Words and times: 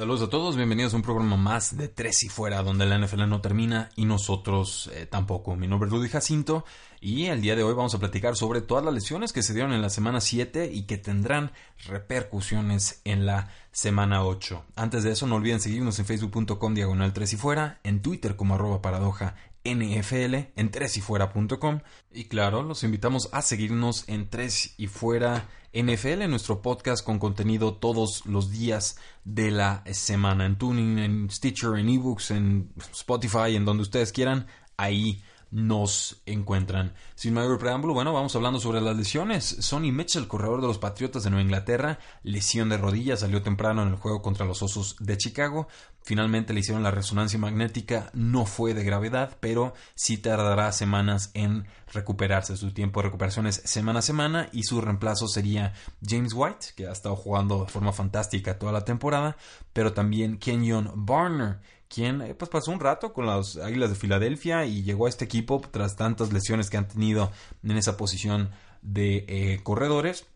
Saludos 0.00 0.22
a 0.22 0.30
todos, 0.30 0.56
bienvenidos 0.56 0.94
a 0.94 0.96
un 0.96 1.02
programa 1.02 1.36
más 1.36 1.76
de 1.76 1.86
Tres 1.86 2.22
y 2.22 2.30
Fuera, 2.30 2.62
donde 2.62 2.86
la 2.86 2.96
NFL 2.96 3.28
no 3.28 3.42
termina 3.42 3.90
y 3.96 4.06
nosotros 4.06 4.90
eh, 4.94 5.04
tampoco. 5.04 5.56
Mi 5.56 5.68
nombre 5.68 5.88
es 5.88 5.92
Rudy 5.92 6.08
Jacinto 6.08 6.64
y 7.02 7.26
el 7.26 7.42
día 7.42 7.54
de 7.54 7.64
hoy 7.64 7.74
vamos 7.74 7.94
a 7.94 7.98
platicar 7.98 8.34
sobre 8.34 8.62
todas 8.62 8.82
las 8.82 8.94
lesiones 8.94 9.34
que 9.34 9.42
se 9.42 9.52
dieron 9.52 9.74
en 9.74 9.82
la 9.82 9.90
semana 9.90 10.22
7 10.22 10.70
y 10.72 10.84
que 10.84 10.96
tendrán 10.96 11.52
repercusiones 11.86 13.02
en 13.04 13.26
la 13.26 13.50
semana 13.72 14.24
8. 14.24 14.64
Antes 14.74 15.04
de 15.04 15.10
eso, 15.10 15.26
no 15.26 15.34
olviden 15.34 15.60
seguirnos 15.60 15.98
en 15.98 16.06
facebook.com 16.06 16.72
diagonal 16.72 17.12
3 17.12 17.34
y 17.34 17.36
Fuera, 17.36 17.80
en 17.84 18.00
Twitter 18.00 18.36
como 18.36 18.54
arroba 18.54 18.80
paradoja 18.80 19.34
NFL 19.64 20.34
en 20.56 20.70
tresyfuera.com 20.70 21.80
y 22.10 22.24
claro, 22.24 22.62
los 22.62 22.84
invitamos 22.84 23.28
a 23.32 23.42
seguirnos 23.42 24.08
en 24.08 24.30
Tres 24.30 24.72
y 24.78 24.86
Fuera 24.86 25.46
NFL, 25.72 26.28
nuestro 26.28 26.62
podcast 26.62 27.04
con 27.04 27.20
contenido 27.20 27.74
todos 27.74 28.26
los 28.26 28.50
días 28.50 28.96
de 29.24 29.52
la 29.52 29.84
semana 29.92 30.44
en 30.46 30.56
Tuning, 30.56 30.98
en 30.98 31.30
Stitcher, 31.30 31.78
en 31.78 31.88
eBooks, 31.88 32.32
en 32.32 32.72
Spotify, 32.92 33.54
en 33.54 33.64
donde 33.64 33.84
ustedes 33.84 34.10
quieran, 34.10 34.46
ahí 34.76 35.22
nos 35.50 36.22
encuentran. 36.26 36.94
Sin 37.14 37.34
mayor 37.34 37.58
preámbulo, 37.58 37.94
bueno, 37.94 38.12
vamos 38.12 38.34
hablando 38.36 38.60
sobre 38.60 38.80
las 38.80 38.96
lesiones. 38.96 39.44
Sonny 39.44 39.92
Mitchell, 39.92 40.28
corredor 40.28 40.60
de 40.60 40.68
los 40.68 40.78
Patriotas 40.78 41.24
de 41.24 41.30
Nueva 41.30 41.42
Inglaterra, 41.42 41.98
lesión 42.22 42.68
de 42.68 42.78
rodilla, 42.78 43.16
salió 43.16 43.42
temprano 43.42 43.82
en 43.82 43.88
el 43.88 43.96
juego 43.96 44.22
contra 44.22 44.46
los 44.46 44.62
Osos 44.62 44.96
de 45.00 45.16
Chicago. 45.16 45.68
Finalmente 46.02 46.54
le 46.54 46.60
hicieron 46.60 46.82
la 46.82 46.90
resonancia 46.90 47.38
magnética, 47.38 48.10
no 48.14 48.46
fue 48.46 48.72
de 48.74 48.84
gravedad, 48.84 49.36
pero 49.40 49.74
sí 49.94 50.16
tardará 50.16 50.72
semanas 50.72 51.30
en 51.34 51.66
recuperarse. 51.92 52.56
Su 52.56 52.72
tiempo 52.72 53.00
de 53.00 53.08
recuperación 53.08 53.46
es 53.46 53.56
semana 53.64 53.98
a 53.98 54.02
semana 54.02 54.48
y 54.52 54.62
su 54.62 54.80
reemplazo 54.80 55.28
sería 55.28 55.74
James 56.04 56.32
White, 56.34 56.68
que 56.74 56.86
ha 56.86 56.92
estado 56.92 57.16
jugando 57.16 57.64
de 57.64 57.70
forma 57.70 57.92
fantástica 57.92 58.58
toda 58.58 58.72
la 58.72 58.84
temporada, 58.84 59.36
pero 59.72 59.92
también 59.92 60.38
Kenyon 60.38 60.90
Barner 60.94 61.58
quien 61.90 62.22
eh, 62.22 62.34
pues 62.34 62.48
pasó 62.48 62.70
un 62.70 62.80
rato 62.80 63.12
con 63.12 63.26
las 63.26 63.56
Águilas 63.56 63.90
de 63.90 63.96
Filadelfia 63.96 64.64
y 64.64 64.82
llegó 64.82 65.06
a 65.06 65.08
este 65.08 65.24
equipo 65.24 65.60
tras 65.70 65.96
tantas 65.96 66.32
lesiones 66.32 66.70
que 66.70 66.76
han 66.76 66.88
tenido 66.88 67.32
en 67.62 67.76
esa 67.76 67.96
posición 67.96 68.50
de 68.80 69.26
eh, 69.28 69.60
corredores. 69.62 70.26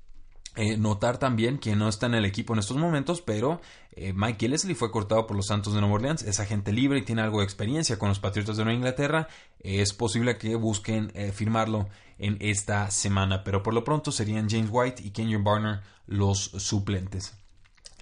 Eh, 0.56 0.76
notar 0.76 1.18
también 1.18 1.58
que 1.58 1.74
no 1.74 1.88
está 1.88 2.06
en 2.06 2.14
el 2.14 2.24
equipo 2.24 2.52
en 2.52 2.60
estos 2.60 2.76
momentos, 2.76 3.20
pero 3.20 3.60
Mike 3.96 4.48
Leslie 4.48 4.76
fue 4.76 4.92
cortado 4.92 5.26
por 5.26 5.36
los 5.36 5.46
Santos 5.48 5.74
de 5.74 5.80
Nueva 5.80 5.96
Orleans, 5.96 6.22
es 6.22 6.38
agente 6.38 6.72
libre 6.72 6.98
y 6.98 7.02
tiene 7.02 7.22
algo 7.22 7.38
de 7.38 7.44
experiencia 7.44 7.98
con 7.98 8.08
los 8.08 8.20
Patriotas 8.20 8.56
de 8.56 8.64
Nueva 8.64 8.76
Inglaterra. 8.76 9.28
es 9.58 9.92
posible 9.92 10.38
que 10.38 10.54
busquen 10.54 11.12
firmarlo 11.32 11.88
en 12.18 12.36
esta 12.40 12.90
semana, 12.92 13.42
pero 13.42 13.64
por 13.64 13.74
lo 13.74 13.82
pronto 13.82 14.12
serían 14.12 14.48
James 14.48 14.70
White 14.70 15.02
y 15.04 15.10
Kenyon 15.10 15.42
Barner 15.42 15.80
los 16.06 16.38
suplentes. 16.38 17.36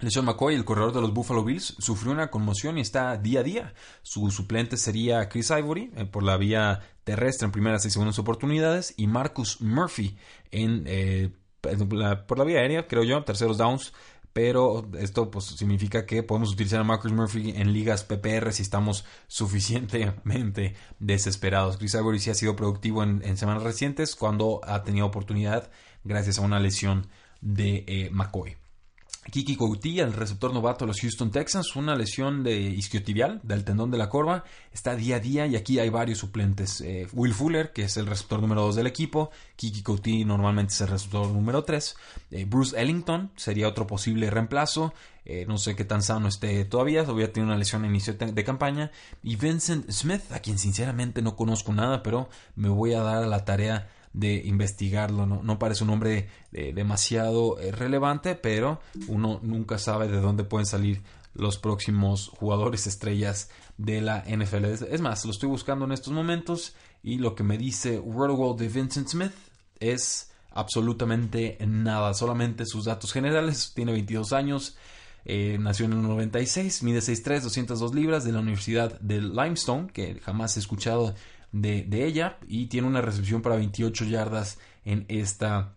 LeSean 0.05 0.25
McCoy, 0.25 0.55
el 0.55 0.65
corredor 0.65 0.93
de 0.93 1.01
los 1.01 1.13
Buffalo 1.13 1.43
Bills, 1.43 1.75
sufrió 1.79 2.11
una 2.11 2.29
conmoción 2.29 2.77
y 2.77 2.81
está 2.81 3.17
día 3.17 3.41
a 3.41 3.43
día. 3.43 3.73
Su 4.01 4.29
suplente 4.31 4.77
sería 4.77 5.29
Chris 5.29 5.51
Ivory 5.51 5.91
eh, 5.95 6.05
por 6.05 6.23
la 6.23 6.37
vía 6.37 6.81
terrestre 7.03 7.45
en 7.45 7.51
primeras 7.51 7.85
y 7.85 7.89
segundas 7.89 8.19
oportunidades 8.19 8.93
y 8.97 9.07
Marcus 9.07 9.61
Murphy 9.61 10.17
en, 10.51 10.83
eh, 10.87 11.31
por 11.61 12.37
la 12.37 12.43
vía 12.43 12.59
aérea, 12.59 12.87
creo 12.87 13.03
yo, 13.03 13.23
terceros 13.23 13.57
downs. 13.57 13.93
Pero 14.33 14.89
esto 14.97 15.29
pues, 15.29 15.45
significa 15.45 16.07
que 16.07 16.23
podemos 16.23 16.51
utilizar 16.51 16.79
a 16.79 16.83
Marcus 16.83 17.11
Murphy 17.11 17.53
en 17.55 17.71
ligas 17.71 18.03
PPR 18.03 18.51
si 18.51 18.63
estamos 18.63 19.05
suficientemente 19.27 20.75
desesperados. 20.99 21.77
Chris 21.77 21.93
Ivory 21.93 22.19
sí 22.19 22.31
ha 22.31 22.35
sido 22.35 22.55
productivo 22.55 23.03
en, 23.03 23.37
semanas 23.37 23.61
recientes 23.61 24.15
cuando 24.15 24.59
ha 24.63 24.83
tenido 24.83 25.05
oportunidad 25.05 25.69
gracias 26.03 26.39
a 26.39 26.41
una 26.41 26.59
lesión 26.59 27.07
de 27.41 27.83
eh, 27.87 28.09
McCoy. 28.11 28.62
Kiki 29.31 29.55
Couty, 29.55 29.99
el 29.99 30.13
receptor 30.13 30.53
novato 30.53 30.85
de 30.85 30.87
los 30.87 30.99
Houston 30.99 31.31
Texans, 31.31 31.75
una 31.75 31.95
lesión 31.95 32.43
de 32.43 32.59
isquiotibial 32.59 33.39
del 33.43 33.63
tendón 33.63 33.89
de 33.89 33.97
la 33.97 34.09
corva, 34.09 34.43
está 34.71 34.95
día 34.95 35.15
a 35.15 35.19
día 35.19 35.47
y 35.47 35.55
aquí 35.55 35.79
hay 35.79 35.89
varios 35.89 36.19
suplentes. 36.19 36.81
Eh, 36.81 37.07
Will 37.13 37.33
Fuller, 37.33 37.71
que 37.71 37.83
es 37.83 37.97
el 37.97 38.05
receptor 38.05 38.41
número 38.41 38.61
2 38.61 38.75
del 38.75 38.87
equipo, 38.87 39.31
Kiki 39.55 39.81
Couty 39.81 40.25
normalmente 40.25 40.73
es 40.73 40.81
el 40.81 40.89
receptor 40.89 41.27
número 41.27 41.63
3, 41.63 41.95
eh, 42.31 42.45
Bruce 42.45 42.79
Ellington 42.79 43.31
sería 43.35 43.67
otro 43.67 43.87
posible 43.87 44.29
reemplazo, 44.29 44.93
eh, 45.25 45.45
no 45.47 45.57
sé 45.57 45.75
qué 45.75 45.85
tan 45.85 46.03
sano 46.03 46.27
esté 46.27 46.65
todavía, 46.65 47.03
todavía 47.03 47.31
tiene 47.31 47.47
una 47.47 47.57
lesión 47.57 47.83
a 47.85 47.87
inicio 47.87 48.13
de 48.13 48.43
campaña, 48.43 48.91
y 49.23 49.37
Vincent 49.37 49.89
Smith, 49.89 50.31
a 50.31 50.39
quien 50.39 50.59
sinceramente 50.59 51.21
no 51.21 51.35
conozco 51.35 51.73
nada, 51.73 52.03
pero 52.03 52.29
me 52.55 52.69
voy 52.69 52.93
a 52.93 53.01
dar 53.01 53.23
a 53.23 53.27
la 53.27 53.45
tarea 53.45 53.87
de 54.13 54.35
investigarlo. 54.45 55.25
No, 55.25 55.59
parece 55.59 55.83
un 55.83 55.89
nombre 55.89 56.29
eh, 56.51 56.71
demasiado 56.73 57.59
eh, 57.59 57.71
relevante, 57.71 58.35
pero 58.35 58.79
uno 59.07 59.39
nunca 59.43 59.77
sabe 59.77 60.07
de 60.07 60.21
dónde 60.21 60.43
pueden 60.43 60.67
salir 60.67 61.01
los 61.33 61.57
próximos 61.57 62.29
jugadores 62.29 62.85
estrellas 62.87 63.49
de 63.77 64.01
la 64.01 64.23
NFL. 64.27 64.65
Es 64.65 65.01
más, 65.01 65.25
lo 65.25 65.31
estoy 65.31 65.49
buscando 65.49 65.85
en 65.85 65.91
estos 65.91 66.13
momentos 66.13 66.75
y 67.01 67.17
lo 67.17 67.35
que 67.35 67.43
me 67.43 67.57
dice 67.57 67.99
World 67.99 68.59
de 68.59 68.67
Vincent 68.67 69.07
Smith 69.07 69.33
es 69.79 70.31
absolutamente 70.51 71.57
nada, 71.65 72.13
solamente 72.13 72.65
sus 72.65 72.85
datos 72.85 73.11
generales. 73.11 73.73
Tiene 73.73 73.91
22 73.93 74.31
años, 74.31 74.77
eh, 75.25 75.57
nació 75.59 75.85
en 75.85 75.93
el 75.93 76.03
96, 76.03 76.83
mide 76.83 76.99
6'3, 76.99 77.41
202 77.41 77.95
libras 77.95 78.23
de 78.23 78.31
la 78.31 78.39
Universidad 78.39 78.99
de 78.99 79.21
Limestone, 79.21 79.87
que 79.91 80.19
jamás 80.19 80.55
he 80.55 80.59
escuchado 80.59 81.15
de, 81.53 82.05
ella 82.05 82.39
y 82.47 82.65
tiene 82.65 82.87
una 82.87 82.99
recepción 82.99 83.41
para 83.41 83.55
28 83.55 84.05
yardas 84.05 84.59
en 84.83 85.05
esta 85.07 85.75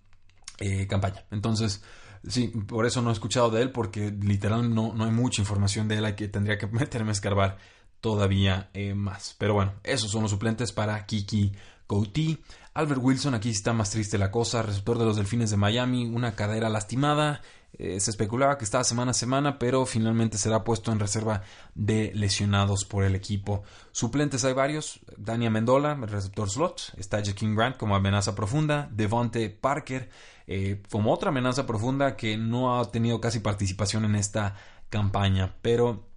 eh, 0.59 0.89
campaña. 0.89 1.25
Entonces, 1.31 1.85
sí, 2.27 2.49
por 2.49 2.87
eso 2.87 3.03
no 3.03 3.11
he 3.11 3.13
escuchado 3.13 3.51
de 3.51 3.63
él 3.63 3.71
porque 3.71 4.11
literal 4.11 4.75
no, 4.75 4.93
no 4.95 5.05
hay 5.05 5.13
mucha 5.13 5.43
información 5.43 5.87
de 5.87 5.99
él, 5.99 6.15
que 6.17 6.29
tendría 6.29 6.59
que 6.59 6.67
meterme 6.73 7.11
a 7.11 7.13
escarbar 7.13 7.59
todavía 8.01 8.71
eh, 8.75 8.95
más. 8.95 9.37
Pero 9.39 9.55
bueno, 9.55 9.75
esos 9.85 10.11
son 10.11 10.23
los 10.23 10.31
suplentes 10.31 10.73
para 10.73 11.07
Kiki 11.07 11.53
Couty. 11.87 12.39
Albert 12.75 13.01
Wilson, 13.03 13.35
aquí 13.35 13.51
está 13.51 13.73
más 13.73 13.91
triste 13.91 14.19
la 14.19 14.31
cosa, 14.31 14.63
receptor 14.63 14.99
de 14.99 15.05
los 15.07 15.17
Delfines 15.17 15.51
de 15.51 15.57
Miami, 15.57 16.05
una 16.05 16.35
cadera 16.35 16.69
lastimada, 16.69 17.41
eh, 17.79 18.01
se 18.01 18.11
especulaba 18.11 18.57
que 18.57 18.65
estaba 18.65 18.85
semana 18.85 19.11
a 19.11 19.15
semana, 19.15 19.59
pero 19.59 19.85
finalmente 19.85 20.39
será 20.39 20.65
puesto 20.65 20.93
en 20.93 20.99
reserva 20.99 21.43
de 21.75 22.11
lesionados 22.15 22.85
por 22.85 23.05
el 23.05 23.15
equipo. 23.15 23.65
Suplentes 23.93 24.45
hay 24.45 24.55
varios. 24.55 25.01
Dania 25.19 25.51
Mendola, 25.51 25.93
el 25.93 26.09
receptor 26.09 26.49
slot. 26.49 26.95
Está 26.97 27.23
King 27.23 27.55
Grant 27.55 27.77
como 27.77 27.95
amenaza 27.95 28.35
profunda. 28.35 28.89
Devonte 28.93 29.51
Parker 29.51 30.09
eh, 30.47 30.83
como 30.91 31.13
otra 31.13 31.29
amenaza 31.29 31.67
profunda 31.67 32.17
que 32.17 32.39
no 32.39 32.79
ha 32.79 32.91
tenido 32.91 33.21
casi 33.21 33.41
participación 33.41 34.07
en 34.07 34.17
esta 34.17 34.55
campaña. 34.89 35.57
Pero 35.61 36.09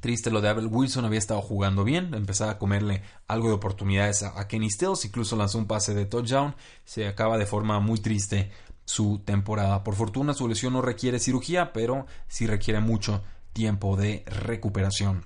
Triste 0.00 0.30
lo 0.30 0.40
de 0.40 0.48
Abel 0.48 0.68
Wilson, 0.68 1.04
había 1.04 1.18
estado 1.18 1.42
jugando 1.42 1.82
bien, 1.82 2.14
empezaba 2.14 2.52
a 2.52 2.58
comerle 2.58 3.02
algo 3.26 3.48
de 3.48 3.54
oportunidades 3.54 4.22
a, 4.22 4.46
Kenny 4.46 4.70
Stills, 4.70 5.04
incluso 5.04 5.34
lanzó 5.34 5.58
un 5.58 5.66
pase 5.66 5.92
de 5.92 6.06
touchdown, 6.06 6.54
se 6.84 7.08
acaba 7.08 7.36
de 7.36 7.46
forma 7.46 7.80
muy 7.80 7.98
triste 7.98 8.52
su 8.84 9.18
temporada. 9.24 9.82
Por 9.82 9.96
fortuna 9.96 10.34
su 10.34 10.46
lesión 10.46 10.72
no 10.72 10.82
requiere 10.82 11.18
cirugía, 11.18 11.72
pero 11.72 12.06
sí 12.28 12.46
requiere 12.46 12.80
mucho 12.80 13.22
tiempo 13.52 13.96
de 13.96 14.22
recuperación. 14.26 15.24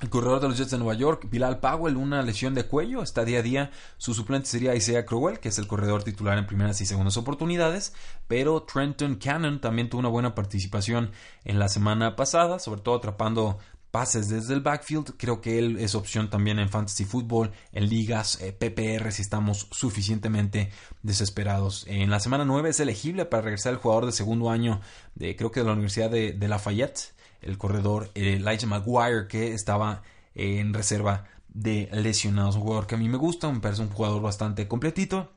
El 0.00 0.10
corredor 0.10 0.40
de 0.40 0.48
los 0.48 0.58
Jets 0.58 0.72
de 0.72 0.78
Nueva 0.78 0.94
York, 0.94 1.26
Bilal 1.30 1.58
Powell, 1.58 1.96
una 1.96 2.20
lesión 2.20 2.52
de 2.52 2.64
cuello, 2.64 3.02
está 3.02 3.24
día 3.24 3.38
a 3.38 3.42
día. 3.42 3.70
Su 3.96 4.12
suplente 4.12 4.46
sería 4.46 4.74
Isaiah 4.74 5.06
Crowell, 5.06 5.38
que 5.38 5.48
es 5.48 5.58
el 5.58 5.66
corredor 5.66 6.02
titular 6.02 6.36
en 6.36 6.46
primeras 6.46 6.80
y 6.82 6.86
segundas 6.86 7.16
oportunidades. 7.16 7.94
Pero 8.28 8.62
Trenton 8.64 9.14
Cannon 9.14 9.60
también 9.60 9.88
tuvo 9.88 10.00
una 10.00 10.10
buena 10.10 10.34
participación 10.34 11.12
en 11.44 11.58
la 11.58 11.68
semana 11.68 12.14
pasada, 12.14 12.58
sobre 12.58 12.82
todo 12.82 12.96
atrapando 12.96 13.58
pases 13.90 14.28
desde 14.28 14.54
el 14.54 14.60
backfield. 14.60 15.14
Creo 15.16 15.40
que 15.40 15.58
él 15.58 15.78
es 15.78 15.94
opción 15.94 16.30
también 16.30 16.58
en 16.58 16.68
fantasy 16.68 17.04
football, 17.04 17.52
en 17.72 17.88
ligas 17.88 18.40
eh, 18.40 18.52
PPR 18.52 19.10
si 19.12 19.22
estamos 19.22 19.68
suficientemente 19.70 20.70
desesperados. 21.02 21.84
En 21.88 22.10
la 22.10 22.20
semana 22.20 22.44
9 22.44 22.70
es 22.70 22.80
elegible 22.80 23.24
para 23.24 23.42
regresar 23.42 23.72
el 23.72 23.78
jugador 23.78 24.06
de 24.06 24.12
segundo 24.12 24.50
año 24.50 24.80
de 25.14 25.36
creo 25.36 25.50
que 25.50 25.60
de 25.60 25.66
la 25.66 25.72
Universidad 25.72 26.10
de, 26.10 26.48
Lafayette, 26.48 27.14
el 27.40 27.58
corredor 27.58 28.10
Elijah 28.14 28.66
Maguire 28.66 29.28
que 29.28 29.54
estaba 29.54 30.02
en 30.34 30.74
reserva 30.74 31.24
de 31.48 31.88
lesionados. 31.92 32.56
Un 32.56 32.62
jugador 32.62 32.86
que 32.86 32.96
a 32.96 32.98
mí 32.98 33.08
me 33.08 33.16
gusta, 33.16 33.50
me 33.50 33.60
parece 33.60 33.82
un 33.82 33.90
jugador 33.90 34.20
bastante 34.22 34.68
completito. 34.68 35.32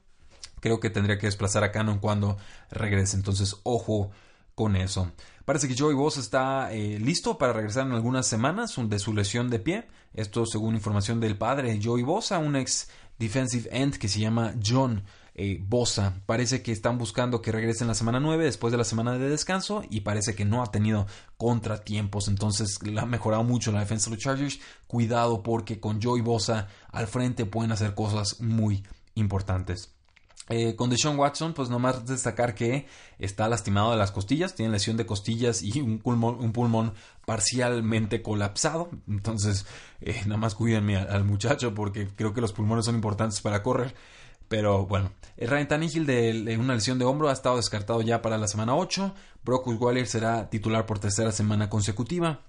creo 0.60 0.80
que 0.80 0.90
tendría 0.90 1.18
que 1.18 1.28
desplazar 1.28 1.64
a 1.64 1.72
Cannon 1.72 2.00
cuando 2.00 2.38
regrese. 2.70 3.16
Entonces, 3.16 3.56
ojo 3.64 4.12
con 4.60 4.76
eso. 4.76 5.14
Parece 5.46 5.70
que 5.70 5.76
Joey 5.78 5.96
Bosa 5.96 6.20
está 6.20 6.74
eh, 6.74 7.00
listo 7.00 7.38
para 7.38 7.54
regresar 7.54 7.88
en 7.88 7.94
algunas 7.94 8.28
semanas 8.28 8.76
de 8.78 9.00
su 9.00 9.14
lesión 9.14 9.50
de 9.50 9.60
pie. 9.60 9.88
Esto 10.14 10.46
según 10.46 10.76
información 10.76 11.22
del 11.22 11.38
padre 11.38 11.80
Joey 11.82 12.04
Bosa, 12.04 12.40
un 12.40 12.58
ex 12.58 12.90
defensive 13.20 13.70
end 13.72 13.96
que 13.96 14.10
se 14.10 14.20
llama 14.20 14.54
John 14.62 15.06
eh, 15.34 15.64
Bosa. 15.66 16.22
Parece 16.26 16.62
que 16.62 16.74
están 16.74 16.98
buscando 16.98 17.42
que 17.42 17.54
regrese 17.54 17.86
en 17.86 17.88
la 17.88 17.94
semana 17.94 18.20
9 18.20 18.44
después 18.44 18.72
de 18.72 18.78
la 18.78 18.84
semana 18.84 19.18
de 19.18 19.30
descanso 19.30 19.82
y 19.90 20.02
parece 20.02 20.36
que 20.36 20.44
no 20.44 20.62
ha 20.62 20.72
tenido 20.74 21.08
contratiempos. 21.38 22.28
Entonces 22.28 22.84
le 22.84 23.00
ha 23.00 23.06
mejorado 23.06 23.46
mucho 23.46 23.72
la 23.72 23.80
defensa 23.80 24.10
de 24.10 24.18
los 24.18 24.24
Chargers. 24.26 24.60
Cuidado 24.88 25.42
porque 25.42 25.80
con 25.80 26.02
Joey 26.02 26.22
Bosa 26.22 26.68
al 26.92 27.08
frente 27.08 27.46
pueden 27.46 27.72
hacer 27.72 27.96
cosas 27.96 28.42
muy 28.42 28.84
importantes. 29.16 29.99
Eh, 30.52 30.76
con 30.76 30.90
Deshaun 30.90 31.18
Watson, 31.18 31.54
pues 31.54 31.70
nomás 31.70 32.08
destacar 32.08 32.56
que 32.56 32.88
está 33.20 33.48
lastimado 33.48 33.92
de 33.92 33.98
las 33.98 34.12
costillas, 34.12 34.56
tiene 34.56 34.72
lesión 34.72 34.98
de 34.98 35.06
costillas 35.06 35.62
y 35.62 35.80
un 35.80 36.00
pulmón, 36.00 36.38
un 36.40 36.52
pulmón 36.52 36.94
parcialmente 37.26 38.24
colapsado. 38.24 38.90
Entonces, 39.08 39.68
eh, 40.02 40.20
nada 40.26 40.38
más 40.38 40.56
cuídenme 40.56 40.98
al, 40.98 41.24
muchacho 41.24 41.76
porque 41.76 42.08
creo 42.08 42.34
que 42.34 42.42
los 42.42 42.52
pulmones 42.52 42.86
son 42.86 42.96
importantes 42.96 43.42
para 43.42 43.62
correr. 43.62 43.94
Pero 44.48 44.88
bueno, 44.88 45.12
Ryan 45.38 45.68
Tannehill 45.68 46.08
de, 46.08 46.58
una 46.60 46.74
lesión 46.74 46.98
de 46.98 47.06
hombro 47.06 47.30
ha 47.30 47.34
estado 47.34 47.58
descartado 47.58 48.02
ya 48.02 48.24
para 48.24 48.40
la 48.40 48.48
semana 48.48 48.76
8. 48.76 49.14
Brock 49.44 49.68
Osweiler 49.68 50.08
será 50.08 50.50
titular 50.50 50.88
por 50.88 50.98
tercera 50.98 51.32
semana 51.32 51.70
consecutiva. 51.70 52.42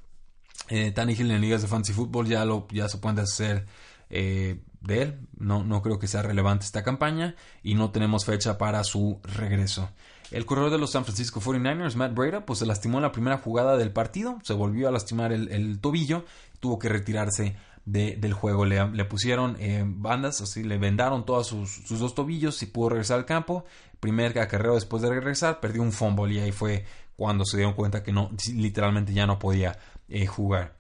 Eh, 0.71 0.95
en 0.97 1.41
ligas 1.41 1.61
de 1.61 1.69
fantasy 1.69 1.93
fútbol 1.93 2.27
ya, 2.27 2.47
lo, 2.47 2.67
ya 2.71 2.89
se 2.89 2.97
pueden 2.97 3.19
hacer 3.19 3.67
eh, 4.11 4.61
de 4.81 5.03
él. 5.03 5.21
No, 5.39 5.65
no 5.65 5.83
creo 5.83 5.99
que 5.99 6.09
sea 6.09 6.23
relevante 6.23 6.67
esta 6.67 6.83
campaña 6.83 7.35
y 7.63 7.75
no 7.75 7.91
tenemos 7.91 8.25
fecha 8.25 8.59
para 8.59 8.85
su 8.85 9.21
regreso. 9.23 9.89
El 10.31 10.47
corredor 10.47 10.71
de 10.71 10.79
los 10.79 10.93
San 10.93 11.05
Francisco 11.05 11.41
49ers, 11.41 11.97
Matt 11.97 12.15
Breda, 12.15 12.47
pues 12.47 12.61
se 12.61 12.67
lastimó 12.67 12.99
en 12.99 13.03
la 13.03 13.13
primera 13.13 13.39
jugada 13.39 13.77
del 13.77 13.91
partido, 13.91 14.39
se 14.45 14.53
volvió 14.53 14.89
a 14.89 14.93
lastimar 14.93 15.33
el, 15.33 15.81
tobillo, 15.81 16.25
tuvo 16.61 16.79
que 16.79 16.89
retirarse 16.89 17.57
del 17.85 18.33
juego. 18.33 18.65
Le, 18.65 19.05
pusieron 19.07 19.57
eh, 19.59 19.83
bandas, 19.85 20.41
así 20.41 20.63
le 20.63 20.79
vendaron 20.79 21.27
todos 21.27 21.49
sus, 21.49 21.99
dos 21.99 22.15
tobillos 22.15 22.63
y 22.63 22.67
pudo 22.67 22.91
regresar 22.91 23.19
al 23.19 23.27
campo. 23.27 23.65
Primer 23.99 24.39
acarreo 24.39 24.75
después 24.75 25.03
de 25.03 25.11
regresar, 25.11 25.59
perdió 25.59 25.83
un 25.83 25.91
fumble 25.91 26.33
y 26.33 26.39
ahí 26.39 26.53
fue 26.53 26.85
cuando 27.17 27.45
se 27.45 27.57
dieron 27.57 27.75
cuenta 27.75 28.05
que 28.05 28.13
no, 28.13 28.31
literalmente 28.55 29.13
ya 29.13 29.27
no 29.27 29.39
podía 29.39 29.79
eh, 30.09 30.27
jugar. 30.27 30.80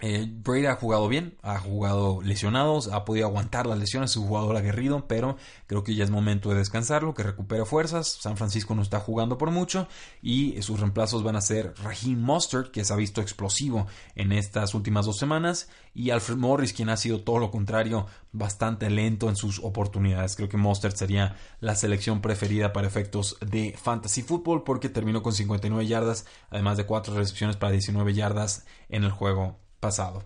Eh, 0.00 0.28
Brady 0.30 0.66
ha 0.66 0.76
jugado 0.76 1.08
bien, 1.08 1.36
ha 1.42 1.58
jugado 1.58 2.20
lesionados, 2.22 2.86
ha 2.86 3.04
podido 3.04 3.26
aguantar 3.26 3.66
las 3.66 3.80
lesiones, 3.80 4.12
es 4.12 4.16
un 4.16 4.28
jugador 4.28 4.56
aguerrido, 4.56 5.08
pero 5.08 5.36
creo 5.66 5.82
que 5.82 5.96
ya 5.96 6.04
es 6.04 6.10
momento 6.10 6.50
de 6.50 6.54
descansarlo, 6.54 7.14
que 7.14 7.24
recupere 7.24 7.64
fuerzas. 7.64 8.18
San 8.20 8.36
Francisco 8.36 8.76
no 8.76 8.82
está 8.82 9.00
jugando 9.00 9.38
por 9.38 9.50
mucho 9.50 9.88
y 10.22 10.62
sus 10.62 10.78
reemplazos 10.78 11.24
van 11.24 11.34
a 11.34 11.40
ser 11.40 11.74
Raheem 11.82 12.20
Mustard, 12.20 12.70
que 12.70 12.84
se 12.84 12.92
ha 12.92 12.96
visto 12.96 13.20
explosivo 13.20 13.88
en 14.14 14.30
estas 14.30 14.72
últimas 14.74 15.06
dos 15.06 15.18
semanas, 15.18 15.68
y 15.94 16.10
Alfred 16.10 16.36
Morris, 16.36 16.72
quien 16.72 16.90
ha 16.90 16.96
sido 16.96 17.22
todo 17.22 17.38
lo 17.38 17.50
contrario, 17.50 18.06
bastante 18.30 18.90
lento 18.90 19.28
en 19.28 19.34
sus 19.34 19.58
oportunidades. 19.58 20.36
Creo 20.36 20.48
que 20.48 20.56
Mustard 20.56 20.94
sería 20.94 21.36
la 21.58 21.74
selección 21.74 22.20
preferida 22.20 22.72
para 22.72 22.86
efectos 22.86 23.36
de 23.40 23.74
fantasy 23.76 24.22
football 24.22 24.62
porque 24.62 24.88
terminó 24.88 25.22
con 25.22 25.32
59 25.32 25.88
yardas, 25.88 26.24
además 26.50 26.76
de 26.76 26.86
4 26.86 27.16
recepciones 27.16 27.56
para 27.56 27.72
19 27.72 28.14
yardas 28.14 28.64
en 28.88 29.02
el 29.02 29.10
juego 29.10 29.58
pasado. 29.80 30.24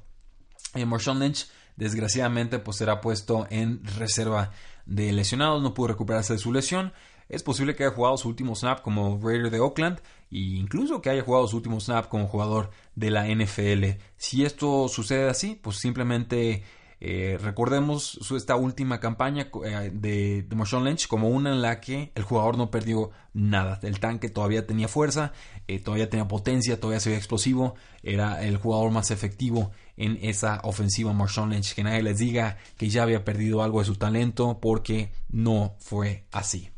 Eh, 0.74 0.84
Marshawn 0.86 1.20
Lynch, 1.20 1.48
desgraciadamente, 1.76 2.58
pues 2.58 2.76
será 2.76 3.00
puesto 3.00 3.46
en 3.50 3.84
reserva 3.84 4.52
de 4.86 5.12
lesionados, 5.12 5.62
no 5.62 5.74
pudo 5.74 5.88
recuperarse 5.88 6.34
de 6.34 6.38
su 6.38 6.52
lesión. 6.52 6.92
Es 7.28 7.42
posible 7.42 7.74
que 7.74 7.84
haya 7.84 7.94
jugado 7.94 8.16
su 8.16 8.28
último 8.28 8.54
snap 8.54 8.82
como 8.82 9.18
Raider 9.22 9.50
de 9.50 9.60
Oakland 9.60 10.00
e 10.30 10.38
incluso 10.38 11.00
que 11.00 11.10
haya 11.10 11.22
jugado 11.22 11.46
su 11.48 11.56
último 11.56 11.80
snap 11.80 12.08
como 12.08 12.26
jugador 12.26 12.70
de 12.94 13.10
la 13.10 13.26
NFL. 13.26 14.02
Si 14.16 14.44
esto 14.44 14.88
sucede 14.88 15.30
así, 15.30 15.58
pues 15.62 15.78
simplemente 15.78 16.62
eh, 17.04 17.36
recordemos 17.42 18.16
esta 18.30 18.54
última 18.54 19.00
campaña 19.00 19.48
eh, 19.64 19.90
de, 19.92 20.42
de 20.42 20.54
Marshawn 20.54 20.84
Lynch 20.84 21.08
como 21.08 21.30
una 21.30 21.50
en 21.50 21.60
la 21.60 21.80
que 21.80 22.12
el 22.14 22.22
jugador 22.22 22.56
no 22.56 22.70
perdió 22.70 23.10
nada. 23.34 23.80
El 23.82 23.98
tanque 23.98 24.28
todavía 24.28 24.68
tenía 24.68 24.86
fuerza, 24.86 25.32
eh, 25.66 25.80
todavía 25.80 26.08
tenía 26.08 26.28
potencia, 26.28 26.78
todavía 26.78 27.00
se 27.00 27.08
veía 27.08 27.18
explosivo. 27.18 27.74
Era 28.04 28.44
el 28.44 28.56
jugador 28.56 28.92
más 28.92 29.10
efectivo 29.10 29.72
en 29.96 30.16
esa 30.22 30.60
ofensiva 30.62 31.12
Marshawn 31.12 31.50
Lynch. 31.50 31.74
Que 31.74 31.82
nadie 31.82 32.04
les 32.04 32.18
diga 32.18 32.58
que 32.78 32.88
ya 32.88 33.02
había 33.02 33.24
perdido 33.24 33.64
algo 33.64 33.80
de 33.80 33.86
su 33.86 33.96
talento 33.96 34.60
porque 34.62 35.10
no 35.28 35.74
fue 35.80 36.26
así. 36.30 36.70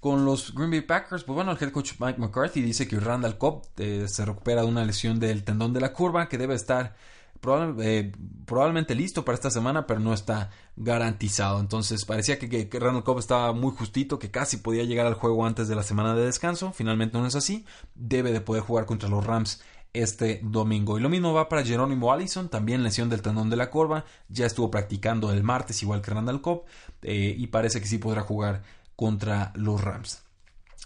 con 0.00 0.24
los 0.24 0.54
Green 0.54 0.70
Bay 0.70 0.80
Packers, 0.80 1.24
pues 1.24 1.34
bueno, 1.34 1.52
el 1.52 1.58
head 1.62 1.72
coach 1.72 1.92
Mike 1.98 2.18
McCarthy 2.18 2.62
dice 2.62 2.88
que 2.88 2.98
Randall 2.98 3.36
Cobb 3.36 3.64
se 3.76 4.24
recupera 4.24 4.62
de 4.62 4.68
una 4.68 4.82
lesión 4.82 5.20
del 5.20 5.44
tendón 5.44 5.74
de 5.74 5.80
la 5.82 5.92
curva, 5.92 6.26
que 6.30 6.38
debe 6.38 6.54
estar 6.54 6.96
eh, 7.80 8.12
probablemente 8.46 8.94
listo 8.94 9.24
para 9.24 9.34
esta 9.34 9.50
semana, 9.50 9.86
pero 9.86 10.00
no 10.00 10.14
está 10.14 10.50
garantizado. 10.76 11.60
Entonces 11.60 12.04
parecía 12.04 12.38
que, 12.38 12.68
que, 12.68 12.78
Randall 12.78 13.04
Cobb 13.04 13.18
estaba 13.18 13.52
muy 13.52 13.72
justito, 13.72 14.18
que 14.18 14.30
casi 14.30 14.58
podía 14.58 14.84
llegar 14.84 15.06
al 15.06 15.14
juego 15.14 15.44
antes 15.46 15.68
de 15.68 15.74
la 15.74 15.82
semana 15.82 16.14
de 16.14 16.24
descanso. 16.24 16.72
Finalmente 16.72 17.18
no 17.18 17.26
es 17.26 17.34
así. 17.34 17.64
Debe 17.94 18.32
de 18.32 18.40
poder 18.40 18.62
jugar 18.62 18.86
contra 18.86 19.08
los 19.08 19.24
Rams 19.24 19.62
este 19.92 20.40
domingo. 20.42 20.98
Y 20.98 21.02
lo 21.02 21.08
mismo 21.08 21.34
va 21.34 21.48
para 21.48 21.64
Jerónimo 21.64 22.12
Allison, 22.12 22.48
también 22.48 22.82
lesión 22.82 23.08
del 23.08 23.22
tendón 23.22 23.50
de 23.50 23.56
la 23.56 23.70
corva. 23.70 24.04
Ya 24.28 24.46
estuvo 24.46 24.70
practicando 24.70 25.32
el 25.32 25.42
martes, 25.42 25.82
igual 25.82 26.00
que 26.00 26.12
Randall 26.12 26.40
Cobb, 26.40 26.64
eh, 27.02 27.34
y 27.36 27.46
parece 27.48 27.80
que 27.80 27.86
sí 27.86 27.98
podrá 27.98 28.22
jugar 28.22 28.62
contra 28.96 29.52
los 29.54 29.80
Rams. 29.80 30.22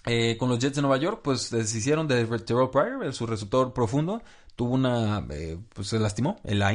Eh, 0.06 0.36
con 0.38 0.48
los 0.48 0.58
Jets 0.60 0.76
de 0.76 0.82
Nueva 0.82 0.98
York, 0.98 1.20
pues 1.22 1.50
deshicieron 1.50 2.06
de 2.06 2.24
Terrell 2.24 2.70
Pryor, 2.70 3.12
su 3.12 3.26
receptor 3.26 3.72
profundo, 3.72 4.22
tuvo 4.56 4.74
una, 4.74 5.24
eh, 5.30 5.58
pues 5.74 5.88
se 5.88 6.00
lastimó 6.00 6.40
en 6.44 6.58
la. 6.58 6.72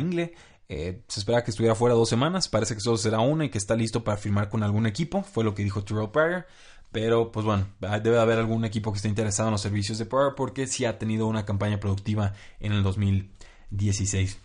Eh, 0.73 1.03
se 1.09 1.19
espera 1.19 1.43
que 1.43 1.51
estuviera 1.51 1.75
fuera 1.75 1.95
dos 1.95 2.07
semanas. 2.07 2.47
Parece 2.47 2.75
que 2.75 2.79
solo 2.79 2.95
será 2.95 3.19
una 3.19 3.43
y 3.43 3.49
que 3.49 3.57
está 3.57 3.75
listo 3.75 4.05
para 4.05 4.15
firmar 4.15 4.49
con 4.49 4.63
algún 4.63 4.85
equipo. 4.85 5.23
Fue 5.23 5.43
lo 5.43 5.53
que 5.53 5.63
dijo 5.63 5.83
Terrell 5.83 6.11
Pryor. 6.11 6.45
Pero, 6.93 7.31
pues 7.31 7.45
bueno, 7.45 7.67
debe 7.79 8.19
haber 8.19 8.37
algún 8.37 8.63
equipo 8.65 8.91
que 8.91 8.97
esté 8.97 9.09
interesado 9.09 9.49
en 9.49 9.53
los 9.53 9.61
servicios 9.61 9.97
de 9.97 10.05
Pryor 10.05 10.35
porque 10.35 10.67
sí 10.67 10.85
ha 10.85 10.97
tenido 10.97 11.27
una 11.27 11.45
campaña 11.45 11.79
productiva 11.79 12.33
en 12.59 12.73
el 12.73 12.83
2016. 12.83 14.39